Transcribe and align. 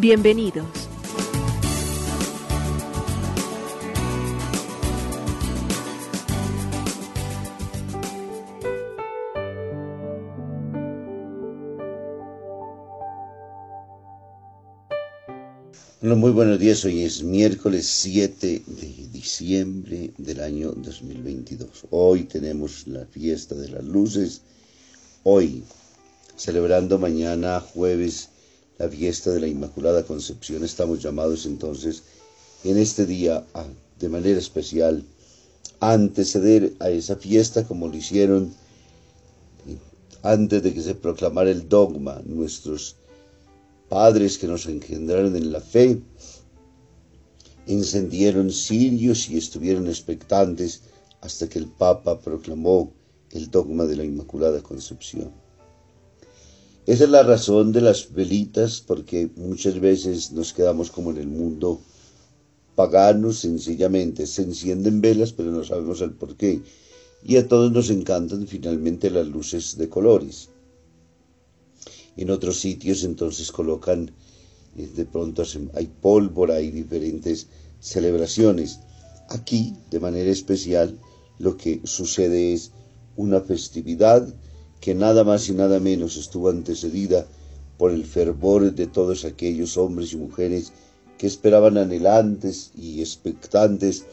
Bienvenidos. 0.00 0.64
muy 16.00 16.30
buenos 16.30 16.60
días. 16.60 16.84
Hoy 16.84 17.02
es 17.02 17.24
miércoles 17.24 17.86
7 17.86 18.62
de 18.66 19.08
diciembre 19.10 20.12
del 20.16 20.40
año 20.40 20.70
2022. 20.76 21.86
Hoy 21.90 22.22
tenemos 22.22 22.86
la 22.86 23.04
fiesta 23.04 23.56
de 23.56 23.68
las 23.68 23.82
luces. 23.82 24.42
Hoy, 25.24 25.64
celebrando 26.36 27.00
mañana 27.00 27.58
jueves 27.58 28.30
la 28.78 28.88
fiesta 28.88 29.30
de 29.30 29.40
la 29.40 29.48
Inmaculada 29.48 30.04
Concepción, 30.04 30.64
estamos 30.64 31.02
llamados 31.02 31.46
entonces 31.46 32.02
en 32.64 32.78
este 32.78 33.06
día 33.06 33.44
de 33.98 34.08
manera 34.08 34.38
especial 34.38 35.04
a 35.80 35.92
anteceder 35.92 36.74
a 36.78 36.90
esa 36.90 37.16
fiesta 37.16 37.66
como 37.66 37.88
lo 37.88 37.96
hicieron 37.96 38.54
antes 40.22 40.62
de 40.62 40.74
que 40.74 40.82
se 40.82 40.94
proclamara 40.94 41.50
el 41.50 41.68
dogma 41.68 42.20
nuestros 42.24 42.96
padres 43.88 44.38
que 44.38 44.46
nos 44.46 44.66
engendraron 44.66 45.34
en 45.36 45.52
la 45.52 45.60
fe, 45.60 46.00
encendieron 47.66 48.50
cirios 48.50 49.28
y 49.28 49.38
estuvieron 49.38 49.86
expectantes 49.86 50.82
hasta 51.20 51.48
que 51.48 51.58
el 51.58 51.66
Papa 51.66 52.20
proclamó 52.20 52.92
el 53.30 53.50
dogma 53.50 53.84
de 53.84 53.96
la 53.96 54.04
Inmaculada 54.04 54.62
Concepción. 54.62 55.30
Esa 56.88 57.04
es 57.04 57.10
la 57.10 57.22
razón 57.22 57.70
de 57.72 57.82
las 57.82 58.14
velitas, 58.14 58.80
porque 58.80 59.28
muchas 59.36 59.78
veces 59.78 60.32
nos 60.32 60.54
quedamos 60.54 60.90
como 60.90 61.10
en 61.10 61.18
el 61.18 61.26
mundo 61.26 61.82
pagano, 62.76 63.30
sencillamente 63.34 64.26
se 64.26 64.40
encienden 64.40 65.02
velas, 65.02 65.34
pero 65.34 65.50
no 65.50 65.62
sabemos 65.64 66.00
el 66.00 66.12
por 66.12 66.34
qué. 66.34 66.62
Y 67.22 67.36
a 67.36 67.46
todos 67.46 67.70
nos 67.72 67.90
encantan 67.90 68.46
finalmente 68.46 69.10
las 69.10 69.26
luces 69.26 69.76
de 69.76 69.90
colores. 69.90 70.48
En 72.16 72.30
otros 72.30 72.58
sitios 72.58 73.04
entonces 73.04 73.52
colocan, 73.52 74.10
eh, 74.78 74.88
de 74.96 75.04
pronto 75.04 75.42
hay 75.74 75.90
pólvora, 76.00 76.54
hay 76.54 76.70
diferentes 76.70 77.48
celebraciones. 77.80 78.80
Aquí, 79.28 79.74
de 79.90 80.00
manera 80.00 80.30
especial, 80.30 80.98
lo 81.38 81.54
que 81.58 81.82
sucede 81.84 82.54
es 82.54 82.70
una 83.14 83.42
festividad 83.42 84.26
que 84.80 84.94
nada 84.94 85.24
más 85.24 85.48
y 85.48 85.52
nada 85.52 85.80
menos 85.80 86.16
estuvo 86.16 86.48
antecedida 86.48 87.26
por 87.76 87.92
el 87.92 88.04
fervor 88.04 88.72
de 88.72 88.86
todos 88.86 89.24
aquellos 89.24 89.76
hombres 89.76 90.12
y 90.12 90.16
mujeres 90.16 90.72
que 91.16 91.26
esperaban 91.26 91.78
anhelantes 91.78 92.70
y 92.76 93.00
expectantes 93.00 94.04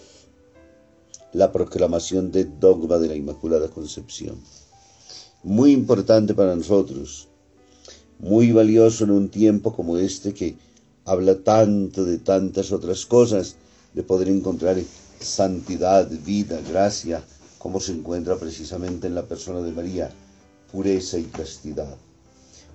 la 1.33 1.51
proclamación 1.51 2.31
del 2.31 2.59
dogma 2.59 2.97
de 2.97 3.09
la 3.09 3.15
Inmaculada 3.15 3.67
Concepción. 3.69 4.37
Muy 5.43 5.71
importante 5.71 6.33
para 6.33 6.55
nosotros, 6.55 7.27
muy 8.19 8.51
valioso 8.51 9.03
en 9.03 9.11
un 9.11 9.29
tiempo 9.29 9.75
como 9.75 9.97
este 9.97 10.33
que 10.33 10.55
habla 11.05 11.35
tanto 11.35 12.05
de 12.05 12.17
tantas 12.17 12.71
otras 12.71 13.05
cosas, 13.05 13.57
de 13.93 14.03
poder 14.03 14.27
encontrar 14.27 14.77
santidad, 15.19 16.09
vida, 16.25 16.59
gracia, 16.67 17.23
como 17.59 17.79
se 17.79 17.93
encuentra 17.93 18.37
precisamente 18.37 19.07
en 19.07 19.15
la 19.15 19.23
persona 19.23 19.61
de 19.61 19.71
María, 19.71 20.11
pureza 20.75 21.17
y 21.17 21.23
castidad. 21.23 21.95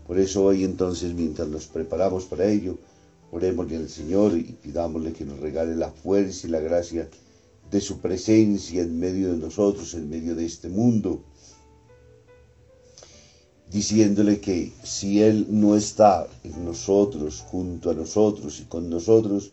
Por 0.07 0.19
eso 0.19 0.45
hoy 0.47 0.65
entonces, 0.65 1.13
mientras 1.13 1.49
nos 1.49 1.67
preparamos 1.67 2.25
para 2.25 2.47
ello, 2.47 2.79
orémosle 3.31 3.77
al 3.77 3.91
Señor 3.91 4.39
y 4.39 4.57
pidámosle 4.63 5.13
que 5.13 5.27
nos 5.27 5.39
regale 5.39 5.77
la 5.77 5.91
fuerza 5.91 6.47
y 6.47 6.51
la 6.51 6.61
gracia 6.61 7.11
de 7.71 7.81
su 7.83 7.99
presencia 7.99 8.81
en 8.81 8.99
medio 8.99 9.33
de 9.33 9.37
nosotros, 9.37 9.93
en 9.93 10.09
medio 10.09 10.35
de 10.35 10.47
este 10.47 10.71
mundo, 10.71 11.23
diciéndole 13.71 14.41
que 14.41 14.73
si 14.83 15.23
Él 15.23 15.47
no 15.51 15.77
está 15.77 16.27
en 16.43 16.65
nosotros, 16.65 17.45
junto 17.51 17.91
a 17.91 17.95
nosotros 17.95 18.61
y 18.61 18.65
con 18.65 18.89
nosotros, 18.89 19.53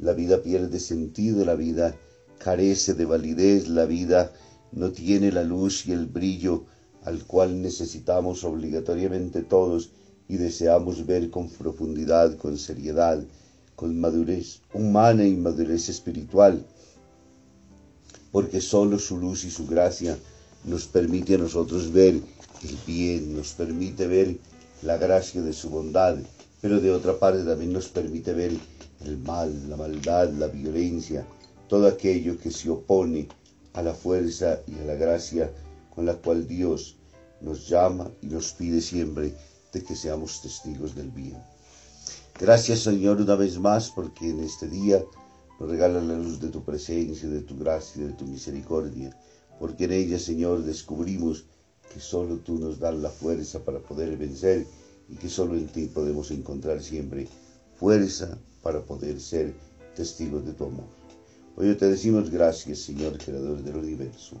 la 0.00 0.14
vida 0.14 0.42
pierde 0.42 0.80
sentido, 0.80 1.44
la 1.44 1.54
vida 1.54 1.94
carece 2.38 2.94
de 2.94 3.04
validez, 3.04 3.68
la 3.68 3.84
vida 3.84 4.32
no 4.72 4.90
tiene 4.90 5.30
la 5.30 5.44
luz 5.44 5.86
y 5.86 5.92
el 5.92 6.06
brillo 6.06 6.64
al 7.04 7.24
cual 7.24 7.60
necesitamos 7.60 8.44
obligatoriamente 8.44 9.42
todos 9.42 9.90
y 10.28 10.36
deseamos 10.36 11.06
ver 11.06 11.30
con 11.30 11.48
profundidad, 11.48 12.36
con 12.36 12.56
seriedad, 12.56 13.22
con 13.76 14.00
madurez 14.00 14.60
humana 14.72 15.26
y 15.26 15.36
madurez 15.36 15.88
espiritual, 15.88 16.64
porque 18.32 18.60
solo 18.60 18.98
su 18.98 19.18
luz 19.18 19.44
y 19.44 19.50
su 19.50 19.66
gracia 19.66 20.16
nos 20.64 20.86
permite 20.86 21.34
a 21.34 21.38
nosotros 21.38 21.92
ver 21.92 22.14
el 22.14 22.78
bien, 22.86 23.36
nos 23.36 23.52
permite 23.52 24.06
ver 24.06 24.36
la 24.82 24.96
gracia 24.96 25.42
de 25.42 25.52
su 25.52 25.68
bondad, 25.68 26.16
pero 26.60 26.80
de 26.80 26.90
otra 26.90 27.18
parte 27.18 27.44
también 27.44 27.72
nos 27.72 27.88
permite 27.88 28.32
ver 28.32 28.52
el 29.04 29.18
mal, 29.18 29.68
la 29.68 29.76
maldad, 29.76 30.30
la 30.30 30.46
violencia, 30.46 31.26
todo 31.68 31.86
aquello 31.86 32.38
que 32.38 32.50
se 32.50 32.70
opone 32.70 33.28
a 33.74 33.82
la 33.82 33.92
fuerza 33.92 34.60
y 34.66 34.80
a 34.80 34.84
la 34.86 34.94
gracia 34.94 35.50
con 35.94 36.06
la 36.06 36.14
cual 36.14 36.46
Dios 36.46 36.96
nos 37.40 37.68
llama 37.68 38.10
y 38.22 38.26
nos 38.26 38.52
pide 38.52 38.80
siempre 38.80 39.34
de 39.72 39.82
que 39.82 39.94
seamos 39.94 40.40
testigos 40.40 40.94
del 40.94 41.10
bien. 41.10 41.36
Gracias 42.38 42.80
Señor 42.80 43.20
una 43.20 43.36
vez 43.36 43.58
más 43.58 43.90
porque 43.90 44.30
en 44.30 44.40
este 44.40 44.68
día 44.68 45.04
nos 45.60 45.68
regala 45.68 46.00
la 46.00 46.18
luz 46.18 46.40
de 46.40 46.48
tu 46.48 46.64
presencia, 46.64 47.28
de 47.28 47.42
tu 47.42 47.56
gracia 47.56 48.02
y 48.02 48.06
de 48.06 48.12
tu 48.14 48.26
misericordia, 48.26 49.16
porque 49.58 49.84
en 49.84 49.92
ella 49.92 50.18
Señor 50.18 50.64
descubrimos 50.64 51.44
que 51.92 52.00
solo 52.00 52.38
tú 52.38 52.58
nos 52.58 52.78
das 52.78 52.96
la 52.96 53.10
fuerza 53.10 53.60
para 53.64 53.78
poder 53.78 54.16
vencer 54.16 54.66
y 55.08 55.16
que 55.16 55.28
solo 55.28 55.54
en 55.54 55.68
ti 55.68 55.86
podemos 55.86 56.30
encontrar 56.30 56.82
siempre 56.82 57.28
fuerza 57.78 58.38
para 58.62 58.80
poder 58.80 59.20
ser 59.20 59.54
testigos 59.94 60.44
de 60.44 60.54
tu 60.54 60.64
amor. 60.64 60.86
Hoy 61.56 61.72
te 61.76 61.86
decimos 61.86 62.30
gracias, 62.30 62.80
Señor, 62.80 63.16
Creador 63.18 63.62
del 63.62 63.76
universo. 63.76 64.40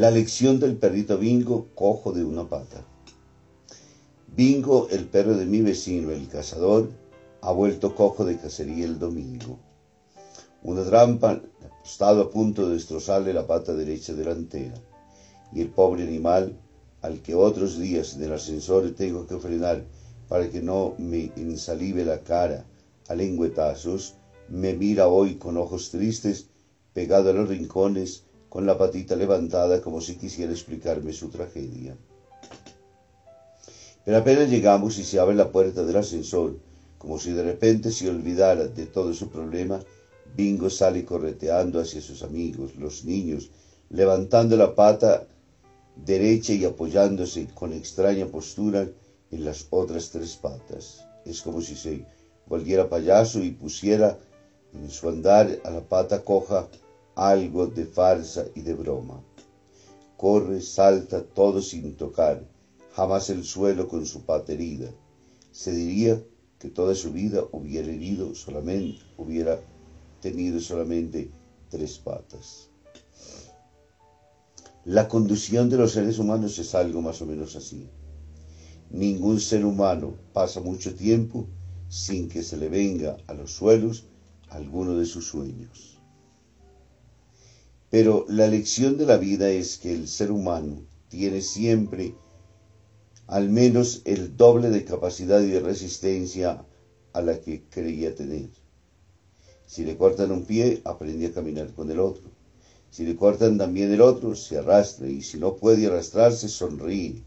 La 0.00 0.10
lección 0.10 0.58
del 0.58 0.78
perrito 0.78 1.18
Bingo, 1.18 1.66
cojo 1.74 2.12
de 2.12 2.24
una 2.24 2.48
pata. 2.48 2.82
Bingo, 4.34 4.88
el 4.90 5.04
perro 5.04 5.36
de 5.36 5.44
mi 5.44 5.60
vecino, 5.60 6.10
el 6.10 6.26
cazador, 6.26 6.88
ha 7.42 7.52
vuelto 7.52 7.94
cojo 7.94 8.24
de 8.24 8.38
cacería 8.38 8.86
el 8.86 8.98
domingo. 8.98 9.58
Una 10.62 10.84
trampa 10.84 11.32
ha 11.32 11.84
estado 11.84 12.22
a 12.22 12.30
punto 12.30 12.66
de 12.66 12.76
destrozarle 12.76 13.34
la 13.34 13.46
pata 13.46 13.74
derecha 13.74 14.14
delantera, 14.14 14.80
y 15.52 15.60
el 15.60 15.68
pobre 15.68 16.04
animal, 16.04 16.58
al 17.02 17.20
que 17.20 17.34
otros 17.34 17.78
días 17.78 18.14
en 18.14 18.22
el 18.22 18.32
ascensor 18.32 18.92
tengo 18.92 19.26
que 19.26 19.36
frenar 19.36 19.84
para 20.30 20.48
que 20.48 20.62
no 20.62 20.94
me 20.96 21.30
ensalive 21.36 22.06
la 22.06 22.22
cara 22.22 22.64
a 23.08 23.14
lengüetazos, 23.14 24.14
me 24.48 24.72
mira 24.72 25.08
hoy 25.08 25.34
con 25.34 25.58
ojos 25.58 25.90
tristes, 25.90 26.46
pegado 26.94 27.28
a 27.28 27.32
los 27.34 27.50
rincones, 27.50 28.24
con 28.50 28.66
la 28.66 28.76
patita 28.76 29.16
levantada 29.16 29.80
como 29.80 30.00
si 30.00 30.16
quisiera 30.16 30.52
explicarme 30.52 31.12
su 31.12 31.30
tragedia. 31.30 31.96
Pero 34.04 34.18
apenas 34.18 34.50
llegamos 34.50 34.98
y 34.98 35.04
se 35.04 35.20
abre 35.20 35.36
la 35.36 35.50
puerta 35.50 35.84
del 35.84 35.96
ascensor, 35.96 36.56
como 36.98 37.18
si 37.18 37.30
de 37.32 37.44
repente 37.44 37.92
se 37.92 38.10
olvidara 38.10 38.66
de 38.66 38.86
todo 38.86 39.14
su 39.14 39.30
problema, 39.30 39.80
Bingo 40.36 40.68
sale 40.68 41.04
correteando 41.04 41.80
hacia 41.80 42.00
sus 42.00 42.22
amigos, 42.22 42.74
los 42.76 43.04
niños, 43.04 43.50
levantando 43.88 44.56
la 44.56 44.74
pata 44.74 45.26
derecha 45.96 46.52
y 46.52 46.64
apoyándose 46.64 47.46
con 47.54 47.72
extraña 47.72 48.26
postura 48.26 48.88
en 49.30 49.44
las 49.44 49.66
otras 49.70 50.10
tres 50.10 50.36
patas. 50.36 51.04
Es 51.24 51.40
como 51.40 51.60
si 51.60 51.76
se 51.76 52.04
volviera 52.46 52.88
payaso 52.88 53.42
y 53.42 53.52
pusiera 53.52 54.18
en 54.72 54.90
su 54.90 55.08
andar 55.08 55.58
a 55.64 55.70
la 55.70 55.80
pata 55.80 56.24
coja 56.24 56.68
algo 57.14 57.66
de 57.66 57.86
farsa 57.86 58.46
y 58.54 58.62
de 58.62 58.74
broma. 58.74 59.22
Corre, 60.16 60.60
salta, 60.60 61.24
todo 61.24 61.62
sin 61.62 61.96
tocar, 61.96 62.46
jamás 62.92 63.30
el 63.30 63.44
suelo 63.44 63.88
con 63.88 64.06
su 64.06 64.24
pata 64.24 64.52
herida. 64.52 64.90
Se 65.50 65.72
diría 65.72 66.22
que 66.58 66.68
toda 66.68 66.94
su 66.94 67.12
vida 67.12 67.42
hubiera 67.52 67.88
herido 67.88 68.34
solamente, 68.34 69.00
hubiera 69.16 69.60
tenido 70.20 70.60
solamente 70.60 71.30
tres 71.70 71.98
patas. 71.98 72.68
La 74.84 75.08
conducción 75.08 75.68
de 75.68 75.76
los 75.76 75.92
seres 75.92 76.18
humanos 76.18 76.58
es 76.58 76.74
algo 76.74 77.00
más 77.00 77.20
o 77.22 77.26
menos 77.26 77.54
así. 77.56 77.88
Ningún 78.90 79.38
ser 79.38 79.64
humano 79.64 80.14
pasa 80.32 80.60
mucho 80.60 80.94
tiempo 80.94 81.46
sin 81.88 82.28
que 82.28 82.42
se 82.42 82.56
le 82.56 82.68
venga 82.68 83.16
a 83.26 83.34
los 83.34 83.52
suelos 83.52 84.06
alguno 84.48 84.96
de 84.96 85.06
sus 85.06 85.28
sueños. 85.28 85.99
Pero 87.90 88.24
la 88.28 88.46
lección 88.46 88.96
de 88.96 89.06
la 89.06 89.16
vida 89.16 89.50
es 89.50 89.76
que 89.76 89.92
el 89.92 90.06
ser 90.06 90.30
humano 90.30 90.82
tiene 91.08 91.40
siempre 91.40 92.14
al 93.26 93.48
menos 93.48 94.02
el 94.04 94.36
doble 94.36 94.70
de 94.70 94.84
capacidad 94.84 95.40
y 95.40 95.50
de 95.50 95.60
resistencia 95.60 96.64
a 97.12 97.20
la 97.20 97.40
que 97.40 97.64
creía 97.68 98.14
tener. 98.14 98.48
Si 99.66 99.84
le 99.84 99.96
cortan 99.96 100.32
un 100.32 100.44
pie, 100.44 100.80
aprende 100.84 101.26
a 101.26 101.32
caminar 101.32 101.72
con 101.74 101.90
el 101.90 102.00
otro. 102.00 102.30
Si 102.90 103.04
le 103.04 103.14
cortan 103.14 103.58
también 103.58 103.92
el 103.92 104.00
otro, 104.00 104.34
se 104.34 104.58
arrastra 104.58 105.08
y 105.08 105.22
si 105.22 105.38
no 105.38 105.54
puede 105.54 105.86
arrastrarse, 105.86 106.48
sonríe. 106.48 107.22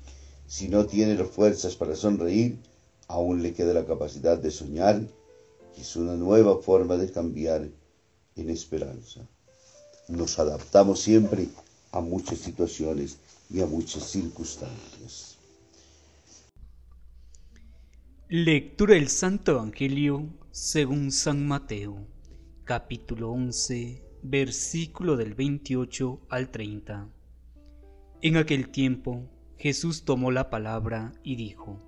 Si 0.45 0.67
no 0.67 0.85
tiene 0.85 1.15
las 1.15 1.29
fuerzas 1.29 1.75
para 1.75 1.95
sonreír, 1.95 2.59
aún 3.07 3.41
le 3.41 3.53
queda 3.53 3.73
la 3.73 3.85
capacidad 3.85 4.37
de 4.37 4.51
soñar 4.51 5.01
y 5.77 5.81
es 5.81 5.95
una 5.95 6.15
nueva 6.15 6.57
forma 6.61 6.97
de 6.97 7.11
cambiar 7.11 7.69
en 8.35 8.49
esperanza. 8.49 9.27
Nos 10.07 10.37
adaptamos 10.37 10.99
siempre 10.99 11.47
a 11.91 12.01
muchas 12.01 12.39
situaciones 12.39 13.17
y 13.49 13.61
a 13.61 13.65
muchas 13.65 14.03
circunstancias. 14.03 15.37
Lectura 18.27 18.95
del 18.95 19.07
Santo 19.09 19.51
Evangelio 19.51 20.27
según 20.51 21.11
San 21.11 21.47
Mateo, 21.47 22.05
capítulo 22.65 23.31
11, 23.31 24.03
versículo 24.23 25.15
del 25.15 25.35
28 25.35 26.19
al 26.29 26.49
30. 26.49 27.09
En 28.21 28.37
aquel 28.37 28.69
tiempo 28.69 29.29
Jesús 29.57 30.03
tomó 30.03 30.31
la 30.31 30.49
palabra 30.49 31.13
y 31.23 31.35
dijo, 31.37 31.79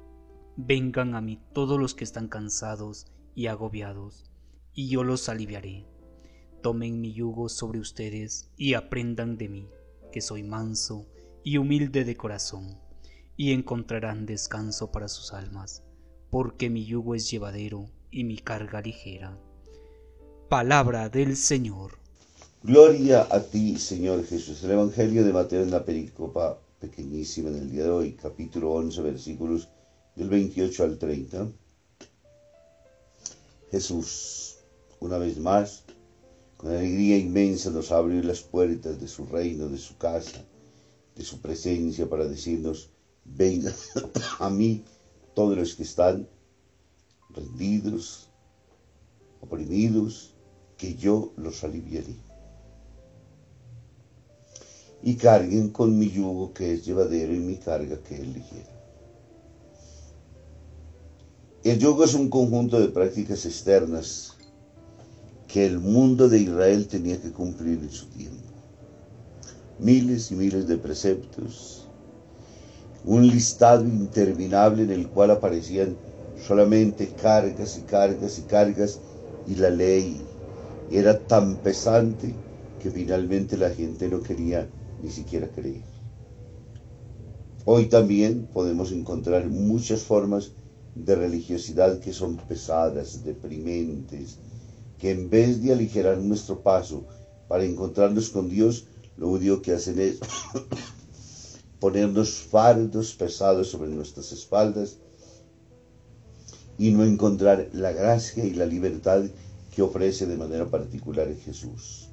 Vengan 0.56 1.15
a 1.15 1.21
mí 1.21 1.41
todos 1.53 1.77
los 1.77 1.95
que 1.95 2.06
están 2.06 2.29
cansados 2.29 3.07
y 3.35 3.47
agobiados, 3.47 4.31
y 4.73 4.88
yo 4.88 5.03
los 5.03 5.27
aliviaré. 5.27 5.94
Tomen 6.65 7.00
mi 7.00 7.13
yugo 7.13 7.47
sobre 7.47 7.77
ustedes 7.77 8.50
y 8.57 8.73
aprendan 8.73 9.38
de 9.38 9.50
mí, 9.50 9.69
que 10.12 10.19
soy 10.19 10.41
manso 10.41 11.06
y 11.44 11.57
humilde 11.57 12.03
de 12.06 12.17
corazón, 12.17 12.79
y 13.38 13.51
encontrarán 13.51 14.25
descanso 14.25 14.91
para 14.91 15.07
sus 15.07 15.31
almas 15.31 15.83
porque 16.31 16.71
mi 16.71 16.83
yugo 16.83 17.13
es 17.13 17.29
llevadero 17.29 17.85
y 18.09 18.23
mi 18.23 18.39
carga 18.39 18.81
ligera. 18.81 19.38
Palabra 20.50 21.07
del 21.09 21.38
Señor. 21.38 22.00
Gloria 22.63 23.27
a 23.29 23.41
ti, 23.41 23.77
Señor 23.77 24.25
Jesús. 24.25 24.63
El 24.63 24.71
Evangelio 24.71 25.23
de 25.23 25.33
Mateo 25.33 25.61
en 25.61 25.69
la 25.69 25.85
pericopa 25.85 26.59
pequeñísima 26.79 27.51
del 27.51 27.69
día 27.69 27.83
de 27.83 27.91
hoy, 27.91 28.13
capítulo 28.13 28.71
11, 28.71 29.03
versículos 29.03 29.69
del 30.15 30.29
28 30.29 30.83
al 30.83 30.97
30. 30.97 31.47
Jesús, 33.69 34.57
una 35.00 35.19
vez 35.19 35.38
más, 35.38 35.83
con 36.65 36.75
alegría 36.75 37.19
inmensa 37.19 37.69
nos 37.69 37.91
abre 37.91 38.23
las 38.23 38.41
puertas 38.41 39.00
de 39.00 39.07
su 39.07 39.27
reino, 39.27 39.67
de 39.67 39.77
su 39.77 40.00
casa, 40.00 40.44
de 41.15 41.23
su 41.23 41.39
presencia 41.39 42.09
para 42.09 42.25
decirnos, 42.25 42.89
venga 43.23 43.71
a 44.39 44.50
mí 44.50 44.83
todos 45.35 45.56
los 45.56 45.75
que 45.75 45.83
están 45.83 46.27
rendidos, 47.29 48.31
oprimidos, 49.41 50.33
que 50.75 50.95
yo 50.95 51.33
los 51.38 51.63
aliviaré. 51.63 52.15
Y 55.03 55.18
carguen 55.18 55.69
con 55.69 56.00
mi 56.00 56.09
yugo 56.09 56.51
que 56.51 56.73
es 56.73 56.83
llevadero 56.83 57.35
y 57.35 57.41
mi 57.41 57.57
carga 57.57 58.01
que 58.01 58.15
es 58.15 58.27
ligera. 58.27 58.73
El 61.63 61.78
yugo 61.78 62.06
es 62.06 62.16
un 62.16 62.28
conjunto 62.28 62.80
de 62.80 62.87
prácticas 62.87 63.45
externas 63.45 64.34
que 65.56 65.66
el 65.66 65.80
mundo 65.80 66.28
de 66.28 66.40
Israel 66.40 66.85
tenía 66.85 67.16
que 67.21 67.31
cumplir 67.31 67.80
en 67.80 67.90
su 67.90 68.07
tiempo. 68.07 68.44
Miles 69.80 70.30
y 70.30 70.35
miles 70.35 70.68
de 70.68 70.78
preceptos, 70.78 71.88
un 73.06 73.26
listado 73.26 73.85
interminable 73.85 74.83
en 74.83 74.92
el 74.92 75.07
cual 75.07 75.31
aparecían 75.31 75.95
solamente 76.45 77.07
cargas 77.07 77.78
y 77.78 77.83
cargas 77.83 78.38
y 78.38 78.42
cargas 78.42 79.00
y 79.47 79.56
la 79.56 79.69
ley 79.69 80.18
era 80.92 81.18
tan 81.18 81.56
pesante 81.56 82.33
que 82.83 82.92
finalmente 82.92 83.56
la 83.56 83.69
gente 83.69 84.09
no 84.09 84.21
quería 84.21 84.68
ni 85.02 85.09
siquiera 85.09 85.47
creer. 85.47 85.83
Hoy 87.64 87.85
también 87.85 88.45
podemos 88.54 88.92
encontrar 88.92 89.47
muchas 89.47 90.04
formas 90.04 90.52
de 90.95 91.16
religiosidad 91.16 92.02
que 92.02 92.12
son 92.12 92.35
pesadas, 92.35 93.24
deprimentes, 93.24 94.38
que 94.97 95.11
en 95.11 95.30
vez 95.30 95.61
de 95.61 95.73
aligerar 95.73 96.18
nuestro 96.18 96.61
paso 96.61 97.06
para 97.47 97.64
encontrarnos 97.64 98.30
con 98.30 98.49
Dios, 98.49 98.85
lo 99.18 99.30
único 99.30 99.61
que 99.61 99.73
hacen 99.73 99.99
es 99.99 100.19
ponernos 101.80 102.33
fardos 102.33 103.14
pesados 103.14 103.69
sobre 103.69 103.90
nuestras 103.90 104.31
espaldas 104.31 104.97
y 106.78 106.92
no 106.92 107.04
encontrar 107.04 107.69
la 107.73 107.92
gracia 107.92 108.44
y 108.44 108.54
la 108.54 108.66
libertad 108.66 109.23
que 109.73 109.81
ofrece 109.81 110.25
de 110.25 110.37
manera 110.37 110.69
particular 110.69 111.33
Jesús. 111.35 112.09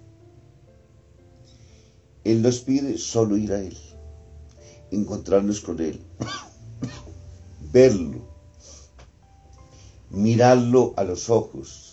Él 2.25 2.43
nos 2.43 2.61
pide 2.61 2.99
solo 2.99 3.37
ir 3.37 3.53
a 3.53 3.61
Él, 3.61 3.77
encontrarnos 4.91 5.61
con 5.61 5.81
Él, 5.81 6.01
verlo, 7.73 8.29
mirarlo 10.11 10.95
a 10.97 11.05
los 11.05 11.31
ojos, 11.31 11.92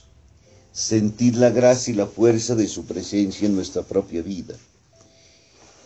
sentir 0.79 1.36
la 1.36 1.50
gracia 1.50 1.91
y 1.91 1.98
la 1.98 2.05
fuerza 2.05 2.55
de 2.55 2.65
su 2.65 2.86
presencia 2.86 3.45
en 3.45 3.53
nuestra 3.53 3.83
propia 3.83 4.21
vida 4.21 4.55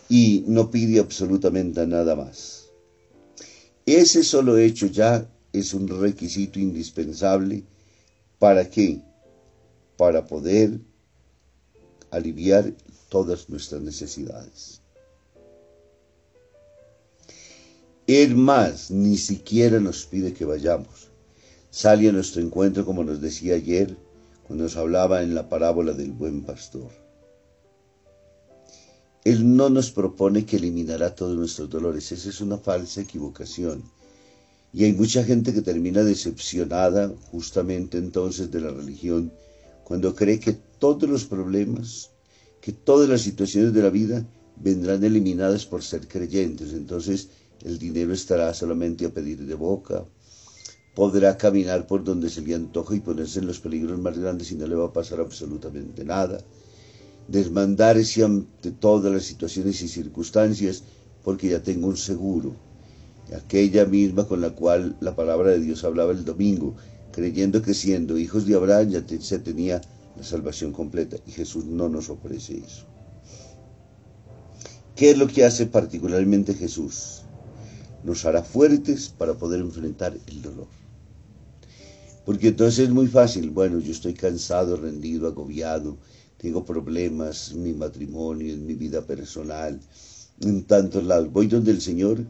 y 0.08 0.44
no 0.46 0.70
pide 0.70 1.00
absolutamente 1.00 1.84
nada 1.84 2.14
más. 2.14 2.66
Ese 3.86 4.22
solo 4.22 4.56
hecho 4.56 4.86
ya 4.86 5.28
es 5.52 5.74
un 5.74 5.88
requisito 5.88 6.60
indispensable 6.60 7.64
para 8.38 8.70
qué? 8.70 9.02
Para 9.96 10.24
poder 10.24 10.78
aliviar 12.12 12.72
todas 13.08 13.48
nuestras 13.48 13.82
necesidades. 13.82 14.80
Él 18.06 18.36
más 18.36 18.92
ni 18.92 19.18
siquiera 19.18 19.80
nos 19.80 20.06
pide 20.06 20.32
que 20.32 20.44
vayamos. 20.44 21.08
Sale 21.72 22.08
a 22.10 22.12
nuestro 22.12 22.40
encuentro, 22.40 22.84
como 22.84 23.02
nos 23.02 23.20
decía 23.20 23.56
ayer, 23.56 23.96
cuando 24.44 24.64
nos 24.64 24.76
hablaba 24.76 25.22
en 25.22 25.34
la 25.34 25.48
parábola 25.48 25.92
del 25.92 26.12
buen 26.12 26.42
pastor 26.44 26.90
Él 29.24 29.56
no 29.56 29.70
nos 29.70 29.90
propone 29.90 30.44
que 30.44 30.56
eliminará 30.56 31.14
todos 31.14 31.36
nuestros 31.36 31.70
dolores. 31.70 32.12
Esa 32.12 32.28
es 32.28 32.40
una 32.42 32.58
falsa 32.58 33.00
equivocación. 33.00 33.82
Y 34.72 34.84
hay 34.84 34.92
mucha 34.92 35.24
gente 35.24 35.54
que 35.54 35.62
termina 35.62 36.02
decepcionada 36.02 37.12
justamente 37.30 37.96
entonces 37.96 38.50
de 38.50 38.60
la 38.60 38.70
religión 38.70 39.32
cuando 39.84 40.14
cree 40.14 40.40
que 40.40 40.54
todos 40.78 41.08
los 41.08 41.24
problemas, 41.24 42.10
que 42.60 42.72
todas 42.72 43.08
las 43.08 43.20
situaciones 43.20 43.72
de 43.72 43.82
la 43.82 43.90
vida 43.90 44.26
vendrán 44.56 45.04
eliminadas 45.04 45.64
por 45.64 45.82
ser 45.82 46.08
creyentes. 46.08 46.72
Entonces 46.72 47.28
el 47.62 47.78
dinero 47.78 48.12
estará 48.12 48.52
solamente 48.52 49.06
a 49.06 49.10
pedir 49.10 49.46
de 49.46 49.54
boca, 49.54 50.04
podrá 50.94 51.36
caminar 51.36 51.86
por 51.86 52.04
donde 52.04 52.30
se 52.30 52.40
le 52.40 52.54
antoja 52.54 52.94
y 52.94 53.00
ponerse 53.00 53.40
en 53.40 53.46
los 53.46 53.60
peligros 53.60 53.98
más 53.98 54.16
grandes 54.16 54.52
y 54.52 54.54
no 54.54 54.66
le 54.66 54.76
va 54.76 54.86
a 54.86 54.92
pasar 54.92 55.20
absolutamente 55.20 56.04
nada. 56.04 56.38
Desmandarse 57.26 58.22
ante 58.22 58.70
todas 58.70 59.12
las 59.12 59.24
situaciones 59.24 59.82
y 59.82 59.88
circunstancias 59.88 60.84
porque 61.24 61.48
ya 61.48 61.62
tengo 61.62 61.88
un 61.88 61.96
seguro. 61.96 62.54
Aquella 63.34 63.86
misma 63.86 64.28
con 64.28 64.40
la 64.40 64.50
cual 64.50 64.96
la 65.00 65.16
palabra 65.16 65.50
de 65.50 65.60
Dios 65.60 65.82
hablaba 65.82 66.12
el 66.12 66.24
domingo, 66.24 66.76
creyendo 67.10 67.62
que 67.62 67.74
siendo 67.74 68.18
hijos 68.18 68.46
de 68.46 68.54
Abraham 68.54 68.90
ya 68.90 69.04
se 69.20 69.38
tenía 69.38 69.80
la 70.16 70.22
salvación 70.22 70.72
completa. 70.72 71.16
Y 71.26 71.32
Jesús 71.32 71.64
no 71.64 71.88
nos 71.88 72.10
ofrece 72.10 72.58
eso. 72.58 72.84
¿Qué 74.94 75.10
es 75.10 75.18
lo 75.18 75.26
que 75.26 75.44
hace 75.44 75.66
particularmente 75.66 76.54
Jesús? 76.54 77.22
Nos 78.04 78.24
hará 78.26 78.44
fuertes 78.44 79.08
para 79.08 79.34
poder 79.34 79.60
enfrentar 79.60 80.16
el 80.28 80.42
dolor. 80.42 80.83
Porque 82.24 82.48
entonces 82.48 82.86
es 82.86 82.90
muy 82.90 83.06
fácil, 83.06 83.50
bueno, 83.50 83.78
yo 83.78 83.92
estoy 83.92 84.14
cansado, 84.14 84.76
rendido, 84.76 85.28
agobiado, 85.28 85.98
tengo 86.38 86.64
problemas 86.64 87.52
en 87.52 87.62
mi 87.62 87.72
matrimonio, 87.72 88.52
en 88.52 88.66
mi 88.66 88.74
vida 88.74 89.06
personal, 89.06 89.80
en 90.40 90.64
tantos 90.64 91.04
lados. 91.04 91.30
Voy 91.30 91.46
donde 91.46 91.70
el 91.70 91.80
Señor 91.80 92.24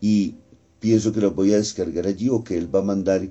y 0.00 0.36
pienso 0.78 1.12
que 1.12 1.20
lo 1.20 1.32
voy 1.32 1.52
a 1.52 1.58
descargar 1.58 2.06
allí 2.06 2.28
o 2.28 2.42
que 2.42 2.56
Él 2.56 2.74
va 2.74 2.80
a 2.80 2.82
mandar 2.82 3.30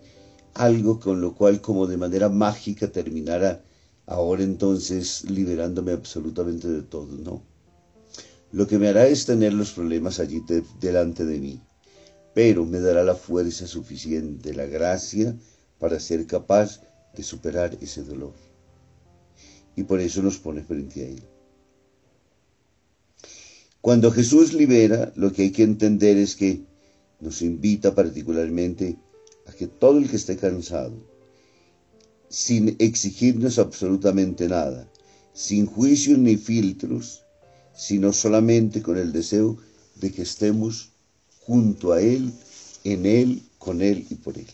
algo 0.53 0.99
con 0.99 1.21
lo 1.21 1.35
cual 1.35 1.61
como 1.61 1.87
de 1.87 1.97
manera 1.97 2.29
mágica 2.29 2.91
terminará 2.91 3.63
ahora 4.05 4.43
entonces 4.43 5.29
liberándome 5.29 5.91
absolutamente 5.91 6.67
de 6.67 6.81
todo, 6.81 7.15
¿no? 7.17 7.43
Lo 8.51 8.65
que 8.65 8.79
me 8.79 8.87
hará 8.87 9.07
es 9.07 9.25
tener 9.25 9.53
los 9.53 9.71
problemas 9.71 10.19
allí 10.19 10.41
delante 10.79 11.23
de 11.23 11.39
mí, 11.39 11.61
pero 12.33 12.65
me 12.65 12.79
dará 12.79 13.03
la 13.03 13.13
fuerza 13.13 13.67
suficiente, 13.67 14.55
la 14.55 14.65
gracia, 14.65 15.35
para 15.79 15.99
ser 15.99 16.27
capaz 16.27 16.81
de 17.15 17.23
superar 17.23 17.77
ese 17.81 18.03
dolor. 18.03 18.33
Y 19.75 19.83
por 19.83 19.99
eso 19.99 20.21
nos 20.21 20.37
pone 20.37 20.61
frente 20.63 21.03
a 21.03 21.07
Él. 21.07 21.23
Cuando 23.81 24.11
Jesús 24.11 24.53
libera, 24.53 25.13
lo 25.15 25.31
que 25.31 25.43
hay 25.43 25.51
que 25.51 25.63
entender 25.63 26.17
es 26.17 26.35
que 26.35 26.61
nos 27.21 27.41
invita 27.41 27.95
particularmente 27.95 28.97
a 29.47 29.53
que 29.53 29.67
todo 29.67 29.97
el 29.97 30.09
que 30.09 30.17
esté 30.17 30.35
cansado, 30.35 30.93
sin 32.27 32.75
exigirnos 32.79 33.57
absolutamente 33.57 34.47
nada, 34.47 34.87
sin 35.33 35.65
juicios 35.65 36.19
ni 36.19 36.35
filtros, 36.35 37.23
sino 37.73 38.11
solamente 38.11 38.81
con 38.81 38.97
el 38.97 39.13
deseo 39.13 39.57
de 39.95 40.11
que 40.11 40.23
estemos 40.23 40.91
junto 41.39 41.93
a 41.93 42.01
Él, 42.01 42.33
en 42.83 43.05
Él, 43.05 43.41
con 43.57 43.81
Él 43.81 44.05
y 44.09 44.15
por 44.15 44.37
Él. 44.37 44.47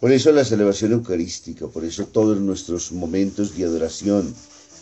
Por 0.00 0.12
eso 0.12 0.30
la 0.30 0.44
celebración 0.44 0.92
eucarística, 0.92 1.66
por 1.66 1.84
eso 1.84 2.06
todos 2.06 2.40
nuestros 2.40 2.92
momentos 2.92 3.56
de 3.56 3.64
adoración, 3.64 4.32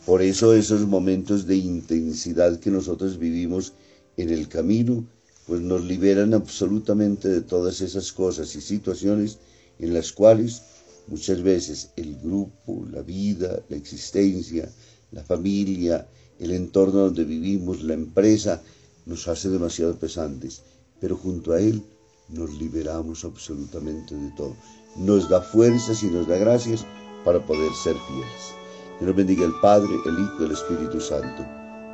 por 0.05 0.21
eso 0.21 0.53
esos 0.53 0.87
momentos 0.87 1.47
de 1.47 1.57
intensidad 1.57 2.61
que 2.61 2.71
nosotros 2.71 3.17
vivimos 3.19 3.73
en 4.19 4.29
el 4.29 4.47
camino, 4.47 5.07
pues 5.47 5.63
nos 5.63 5.83
liberan 5.83 6.35
absolutamente 6.35 7.29
de 7.29 7.41
todas 7.41 7.81
esas 7.81 8.13
cosas 8.13 8.55
y 8.57 8.61
situaciones 8.61 9.39
en 9.79 9.95
las 9.95 10.13
cuales 10.13 10.61
muchas 11.07 11.43
veces 11.43 11.93
el 11.97 12.17
grupo, 12.17 12.87
la 12.93 13.01
vida, 13.01 13.63
la 13.71 13.77
existencia, 13.77 14.71
la 15.13 15.25
familia, 15.25 16.07
el 16.39 16.51
entorno 16.51 17.01
donde 17.01 17.25
vivimos, 17.25 17.83
la 17.83 17.95
empresa, 17.95 18.63
nos 19.07 19.29
hace 19.29 19.49
demasiado 19.49 19.99
pesantes, 19.99 20.61
pero 21.01 21.17
junto 21.17 21.55
a 21.55 21.61
Él 21.63 21.83
nos 22.29 22.51
liberamos 22.55 23.25
absolutamente 23.25 24.15
de 24.15 24.31
todo 24.33 24.57
nos 24.97 25.29
da 25.29 25.41
fuerzas 25.41 26.03
y 26.03 26.07
nos 26.07 26.27
da 26.27 26.37
gracias 26.39 26.87
para 27.25 27.45
poder 27.45 27.73
ser 27.75 27.97
fieles. 28.09 28.55
Que 28.99 29.05
nos 29.05 29.15
bendiga 29.15 29.45
el 29.45 29.53
Padre, 29.61 29.91
el 30.07 30.19
Hijo 30.19 30.37
y 30.41 30.45
el 30.47 30.53
Espíritu 30.53 31.01
Santo. 31.01 31.45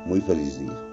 Muy 0.05 0.21
feliz 0.21 0.59
día. 0.59 0.92